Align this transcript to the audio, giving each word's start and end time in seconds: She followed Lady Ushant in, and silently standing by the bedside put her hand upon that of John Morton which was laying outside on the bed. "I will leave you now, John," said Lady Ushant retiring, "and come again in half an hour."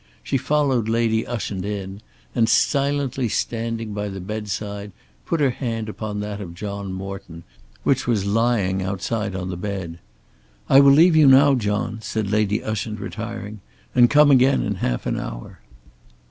She 0.23 0.35
followed 0.37 0.89
Lady 0.89 1.27
Ushant 1.27 1.63
in, 1.63 2.01
and 2.33 2.49
silently 2.49 3.29
standing 3.29 3.93
by 3.93 4.09
the 4.09 4.19
bedside 4.19 4.93
put 5.27 5.39
her 5.39 5.51
hand 5.51 5.89
upon 5.89 6.21
that 6.21 6.41
of 6.41 6.55
John 6.55 6.91
Morton 6.91 7.43
which 7.83 8.07
was 8.07 8.25
laying 8.25 8.81
outside 8.81 9.35
on 9.35 9.49
the 9.49 9.57
bed. 9.57 9.99
"I 10.67 10.79
will 10.79 10.89
leave 10.91 11.15
you 11.15 11.27
now, 11.27 11.53
John," 11.53 11.99
said 12.01 12.31
Lady 12.31 12.63
Ushant 12.63 12.99
retiring, 12.99 13.61
"and 13.93 14.09
come 14.09 14.31
again 14.31 14.63
in 14.63 14.77
half 14.81 15.05
an 15.05 15.19
hour." 15.19 15.59